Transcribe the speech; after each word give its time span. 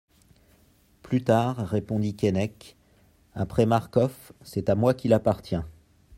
Plus 1.03 1.23
tard, 1.23 1.57
répondit 1.57 2.15
Keinec, 2.15 2.75
Après 3.35 3.67
Marcof, 3.67 4.33
c'est 4.41 4.67
à 4.67 4.73
moi 4.73 4.95
qu'il 4.95 5.13
appartient. 5.13 5.57